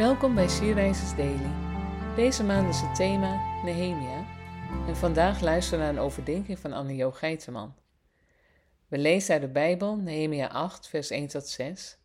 Welkom 0.00 0.34
bij 0.34 0.48
Sierreizers 0.48 1.16
Daily. 1.16 1.50
Deze 2.16 2.44
maand 2.44 2.68
is 2.68 2.80
het 2.80 2.94
thema 2.94 3.62
Nehemia 3.64 4.26
en 4.86 4.96
vandaag 4.96 5.40
luisteren 5.40 5.78
we 5.78 5.84
naar 5.84 5.94
een 5.94 6.08
overdenking 6.08 6.58
van 6.58 6.72
Anne-Jo 6.72 7.10
Geiteman. 7.10 7.74
We 8.88 8.98
lezen 8.98 9.32
uit 9.32 9.42
de 9.42 9.48
Bijbel 9.48 9.96
Nehemia 9.96 10.48
8 10.48 10.88
vers 10.88 11.10
1 11.10 11.26
tot 11.26 11.46
6 11.46 11.98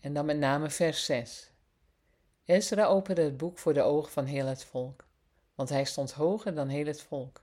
en 0.00 0.14
dan 0.14 0.26
met 0.26 0.38
name 0.38 0.70
vers 0.70 1.04
6. 1.04 1.50
Ezra 2.44 2.84
opende 2.84 3.22
het 3.22 3.36
boek 3.36 3.58
voor 3.58 3.74
de 3.74 3.82
ogen 3.82 4.12
van 4.12 4.24
heel 4.24 4.46
het 4.46 4.64
volk, 4.64 5.04
want 5.54 5.68
hij 5.68 5.84
stond 5.84 6.12
hoger 6.12 6.54
dan 6.54 6.68
heel 6.68 6.86
het 6.86 7.02
volk. 7.02 7.42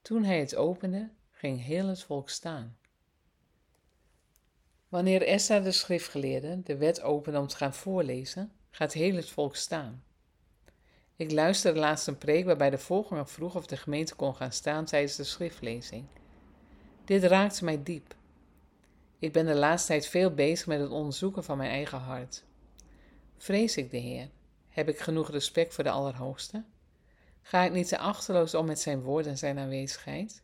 Toen 0.00 0.24
hij 0.24 0.38
het 0.38 0.56
opende, 0.56 1.10
ging 1.30 1.64
heel 1.64 1.86
het 1.86 2.02
volk 2.02 2.30
staan. 2.30 2.76
Wanneer 4.88 5.22
Ezra 5.22 5.60
de 5.60 5.72
schriftgeleerde 5.72 6.62
de 6.62 6.76
wet 6.76 7.02
opende 7.02 7.38
om 7.38 7.46
te 7.46 7.56
gaan 7.56 7.74
voorlezen, 7.74 8.52
gaat 8.74 8.92
heel 8.92 9.14
het 9.14 9.30
volk 9.30 9.56
staan. 9.56 10.04
Ik 11.16 11.30
luisterde 11.30 11.80
laatst 11.80 12.06
een 12.06 12.18
preek 12.18 12.44
waarbij 12.44 12.70
de 12.70 12.78
volgende 12.78 13.26
vroeg 13.26 13.54
of 13.54 13.66
de 13.66 13.76
gemeente 13.76 14.14
kon 14.14 14.34
gaan 14.34 14.52
staan 14.52 14.84
tijdens 14.84 15.16
de 15.16 15.24
schriftlezing. 15.24 16.06
Dit 17.04 17.22
raakte 17.22 17.64
mij 17.64 17.82
diep. 17.82 18.14
Ik 19.18 19.32
ben 19.32 19.46
de 19.46 19.54
laatste 19.54 19.88
tijd 19.88 20.06
veel 20.06 20.34
bezig 20.34 20.66
met 20.66 20.80
het 20.80 20.90
onderzoeken 20.90 21.44
van 21.44 21.56
mijn 21.56 21.70
eigen 21.70 21.98
hart. 21.98 22.44
Vrees 23.36 23.76
ik 23.76 23.90
de 23.90 23.96
Heer? 23.96 24.30
Heb 24.68 24.88
ik 24.88 24.98
genoeg 24.98 25.30
respect 25.30 25.74
voor 25.74 25.84
de 25.84 25.90
Allerhoogste? 25.90 26.64
Ga 27.42 27.64
ik 27.64 27.72
niet 27.72 27.88
te 27.88 27.98
achterloos 27.98 28.54
om 28.54 28.66
met 28.66 28.80
zijn 28.80 29.02
woord 29.02 29.26
en 29.26 29.38
zijn 29.38 29.58
aanwezigheid? 29.58 30.42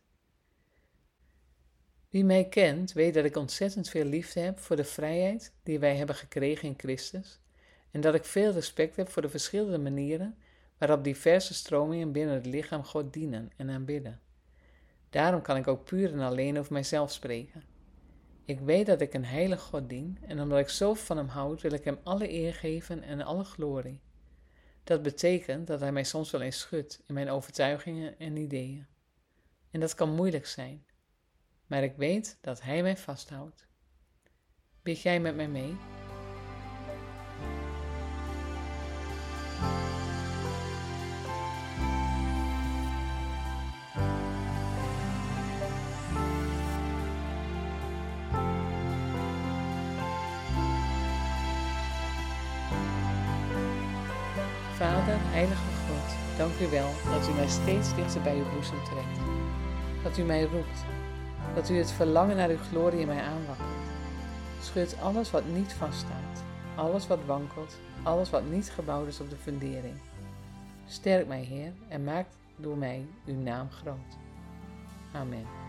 Wie 2.09 2.25
mij 2.25 2.47
kent, 2.47 2.91
weet 2.91 3.13
dat 3.13 3.25
ik 3.25 3.35
ontzettend 3.35 3.89
veel 3.89 4.05
liefde 4.05 4.39
heb 4.39 4.59
voor 4.59 4.75
de 4.75 4.83
vrijheid 4.83 5.53
die 5.63 5.79
wij 5.79 5.95
hebben 5.95 6.15
gekregen 6.15 6.67
in 6.67 6.73
Christus 6.77 7.39
en 7.91 8.01
dat 8.01 8.13
ik 8.13 8.25
veel 8.25 8.51
respect 8.51 8.95
heb 8.95 9.09
voor 9.09 9.21
de 9.21 9.29
verschillende 9.29 9.77
manieren 9.77 10.37
waarop 10.77 11.03
diverse 11.03 11.53
stromingen 11.53 12.11
binnen 12.11 12.35
het 12.35 12.45
lichaam 12.45 12.83
God 12.83 13.13
dienen 13.13 13.51
en 13.55 13.69
aanbidden. 13.69 14.19
Daarom 15.09 15.41
kan 15.41 15.57
ik 15.57 15.67
ook 15.67 15.85
puur 15.85 16.13
en 16.13 16.19
alleen 16.19 16.59
over 16.59 16.73
mijzelf 16.73 17.11
spreken. 17.11 17.63
Ik 18.45 18.59
weet 18.59 18.85
dat 18.85 19.01
ik 19.01 19.13
een 19.13 19.25
heilig 19.25 19.61
God 19.61 19.89
dien 19.89 20.17
en 20.21 20.41
omdat 20.41 20.59
ik 20.59 20.69
zo 20.69 20.93
van 20.93 21.17
hem 21.17 21.27
houd, 21.27 21.61
wil 21.61 21.71
ik 21.71 21.83
hem 21.83 21.99
alle 22.03 22.31
eer 22.31 22.53
geven 22.53 23.03
en 23.03 23.21
alle 23.21 23.43
glorie. 23.43 24.01
Dat 24.83 25.01
betekent 25.01 25.67
dat 25.67 25.79
hij 25.79 25.91
mij 25.91 26.03
soms 26.03 26.31
wel 26.31 26.41
eens 26.41 26.59
schudt 26.59 27.01
in 27.07 27.13
mijn 27.13 27.29
overtuigingen 27.29 28.19
en 28.19 28.37
ideeën. 28.37 28.87
En 29.71 29.79
dat 29.79 29.95
kan 29.95 30.15
moeilijk 30.15 30.45
zijn, 30.45 30.85
maar 31.67 31.83
ik 31.83 31.95
weet 31.95 32.37
dat 32.41 32.61
hij 32.61 32.81
mij 32.81 32.97
vasthoudt. 32.97 33.67
Bid 34.81 35.01
jij 35.01 35.19
met 35.19 35.35
mij 35.35 35.47
mee? 35.47 35.77
Vader, 54.79 55.17
Heilige 55.19 55.71
God, 55.87 56.37
dank 56.37 56.59
u 56.59 56.71
wel 56.71 56.89
dat 57.11 57.27
u 57.29 57.33
mij 57.33 57.47
steeds 57.47 57.95
dichter 57.95 58.21
bij 58.21 58.35
uw 58.37 58.51
boezem 58.53 58.83
trekt. 58.83 59.19
Dat 60.03 60.17
u 60.17 60.23
mij 60.23 60.43
roept. 60.43 60.85
Dat 61.55 61.69
u 61.69 61.77
het 61.77 61.91
verlangen 61.91 62.35
naar 62.35 62.49
uw 62.49 62.57
glorie 62.57 62.99
in 62.99 63.07
mij 63.07 63.21
aanwakkert. 63.21 63.67
Schud 64.61 65.01
alles 65.01 65.31
wat 65.31 65.45
niet 65.45 65.73
vaststaat, 65.73 66.43
alles 66.75 67.07
wat 67.07 67.19
wankelt, 67.25 67.77
alles 68.03 68.29
wat 68.29 68.49
niet 68.49 68.69
gebouwd 68.69 69.07
is 69.07 69.19
op 69.19 69.29
de 69.29 69.35
fundering. 69.35 69.95
Sterk 70.87 71.27
mij, 71.27 71.41
Heer, 71.41 71.71
en 71.87 72.03
maak 72.03 72.25
door 72.55 72.77
mij 72.77 73.05
uw 73.25 73.39
naam 73.41 73.69
groot. 73.71 74.17
Amen. 75.13 75.68